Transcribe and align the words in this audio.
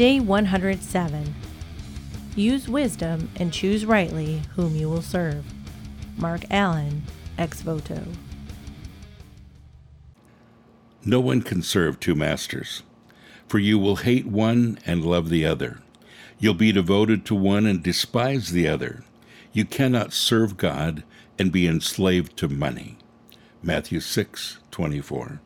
Day 0.00 0.18
107. 0.18 1.34
Use 2.34 2.66
wisdom 2.70 3.30
and 3.36 3.52
choose 3.52 3.84
rightly 3.84 4.40
whom 4.56 4.74
you 4.74 4.88
will 4.88 5.02
serve. 5.02 5.44
Mark 6.16 6.40
Allen, 6.50 7.02
ex 7.36 7.60
voto. 7.60 8.00
No 11.04 11.20
one 11.20 11.42
can 11.42 11.60
serve 11.60 12.00
two 12.00 12.14
masters, 12.14 12.82
for 13.46 13.58
you 13.58 13.78
will 13.78 13.96
hate 13.96 14.24
one 14.24 14.78
and 14.86 15.04
love 15.04 15.28
the 15.28 15.44
other. 15.44 15.82
You'll 16.38 16.54
be 16.54 16.72
devoted 16.72 17.26
to 17.26 17.34
one 17.34 17.66
and 17.66 17.82
despise 17.82 18.52
the 18.52 18.66
other. 18.68 19.04
You 19.52 19.66
cannot 19.66 20.14
serve 20.14 20.56
God 20.56 21.04
and 21.38 21.52
be 21.52 21.66
enslaved 21.66 22.38
to 22.38 22.48
money. 22.48 22.96
Matthew 23.62 24.00
6 24.00 24.60
24. 24.70 25.42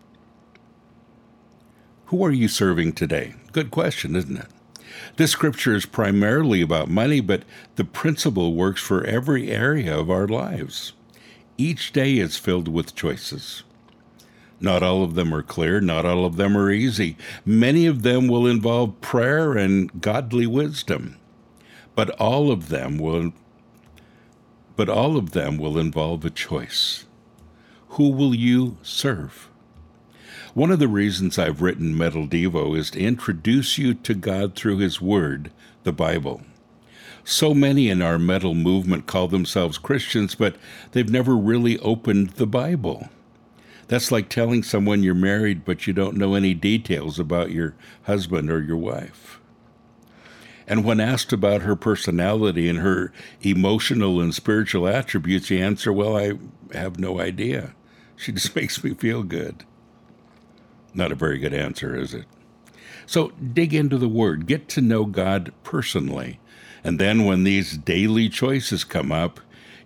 Who 2.15 2.25
are 2.25 2.31
you 2.31 2.47
serving 2.47 2.93
today? 2.93 3.35
Good 3.51 3.73
question, 3.73 4.15
isn't 4.15 4.37
it? 4.37 4.47
This 5.17 5.33
scripture 5.33 5.75
is 5.75 5.85
primarily 5.85 6.63
about 6.63 6.89
money, 6.89 7.21
but 7.21 7.43
the 7.75 7.85
principle 7.85 8.55
works 8.55 8.81
for 8.81 9.05
every 9.05 9.51
area 9.51 9.99
of 9.99 10.09
our 10.09 10.29
lives. 10.29 10.93
Each 11.59 11.93
day 11.93 12.19
is 12.19 12.37
filled 12.37 12.69
with 12.69 12.95
choices. 12.95 13.65
Not 14.61 14.81
all 14.81 15.03
of 15.03 15.17
them 15.17 15.35
are 15.35 15.43
clear, 15.43 15.81
not 15.81 16.07
all 16.07 16.25
of 16.25 16.37
them 16.37 16.57
are 16.57 16.71
easy. 16.71 17.17
Many 17.45 17.85
of 17.85 18.03
them 18.03 18.29
will 18.29 18.47
involve 18.47 19.01
prayer 19.01 19.55
and 19.55 20.01
godly 20.01 20.47
wisdom. 20.47 21.17
But 21.97 22.11
all 22.11 22.53
of 22.53 22.69
them 22.69 22.97
will 22.97 23.33
but 24.77 24.89
all 24.89 25.17
of 25.17 25.33
them 25.33 25.59
will 25.59 25.77
involve 25.77 26.25
a 26.25 26.31
choice. 26.31 27.07
Who 27.89 28.11
will 28.11 28.37
you 28.37 28.77
serve? 28.85 29.51
One 30.55 30.71
of 30.71 30.79
the 30.79 30.87
reasons 30.87 31.37
I've 31.37 31.63
written 31.63 31.99
Metal 31.99 32.29
Devo 32.29 32.79
is 32.79 32.93
to 32.93 33.01
introduce 33.01 33.77
you 33.77 33.93
to 33.93 34.15
God 34.15 34.55
through 34.55 34.79
His 34.79 35.01
Word, 35.01 35.51
the 35.83 35.93
Bible. 35.93 36.43
So 37.25 37.55
many 37.55 37.91
in 37.91 38.01
our 38.01 38.21
metal 38.21 38.55
movement 38.55 39.09
call 39.09 39.27
themselves 39.27 39.79
Christians, 39.79 40.37
but 40.37 40.55
they've 40.93 41.11
never 41.11 41.37
really 41.37 41.77
opened 41.81 42.31
the 42.31 42.47
Bible. 42.47 43.09
That's 43.89 44.13
like 44.13 44.29
telling 44.29 44.63
someone 44.63 45.03
you're 45.03 45.13
married, 45.17 45.65
but 45.65 45.89
you 45.89 45.93
don't 45.93 46.17
know 46.17 46.35
any 46.35 46.55
details 46.55 47.19
about 47.19 47.51
your 47.51 47.75
husband 48.05 48.49
or 48.49 48.63
your 48.63 48.77
wife. 48.77 49.41
And 50.69 50.85
when 50.85 51.01
asked 51.01 51.33
about 51.33 51.63
her 51.63 51.75
personality 51.75 52.69
and 52.69 52.79
her 52.79 53.13
emotional 53.43 54.21
and 54.21 54.33
spiritual 54.33 54.87
attributes, 54.87 55.51
you 55.51 55.59
answer, 55.59 55.93
Well, 55.93 56.17
I 56.17 56.35
have 56.73 57.01
no 57.01 57.21
idea. 57.21 57.75
She 58.15 58.31
just 58.31 58.55
makes 58.57 58.85
me 58.85 58.95
feel 58.95 59.25
good. 59.25 59.65
Not 60.95 61.13
a 61.13 61.17
very 61.17 61.39
good 61.39 61.53
answer, 61.53 61.95
is 61.97 62.15
it? 62.15 62.25
So 63.07 63.33
dig 63.53 63.75
into 63.75 63.99
the 63.99 64.09
Word, 64.09 64.47
get 64.47 64.69
to 64.71 64.81
know 64.81 65.05
God 65.05 65.53
personally, 65.63 66.41
and 66.83 66.99
then 66.99 67.25
when 67.25 67.45
these 67.45 67.77
daily 67.77 68.29
choices 68.29 68.83
come 68.85 69.13
up, 69.13 69.39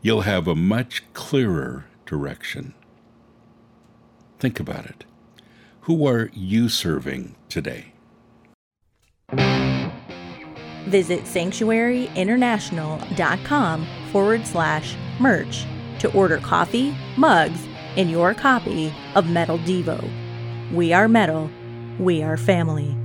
you'll 0.02 0.22
have 0.22 0.46
a 0.46 0.54
much 0.54 1.02
clearer 1.14 1.86
direction. 2.06 2.74
Think 4.38 4.60
about 4.60 4.86
it. 4.86 5.04
Who 5.82 6.06
are 6.06 6.30
you 6.32 6.68
serving 6.68 7.34
today? 7.48 7.92
Visit 10.86 11.24
sanctuaryinternational.com 11.24 13.86
forward 14.12 14.46
slash 14.46 14.96
merch 15.18 15.66
to 15.98 16.12
order 16.12 16.38
coffee, 16.38 16.96
mugs, 17.16 17.66
and 17.96 18.08
your 18.10 18.34
copy 18.34 18.92
of 19.14 19.28
Metal 19.28 19.58
Devo. 19.60 20.27
We 20.72 20.92
are 20.92 21.08
metal. 21.08 21.50
We 21.98 22.22
are 22.22 22.36
family. 22.36 22.97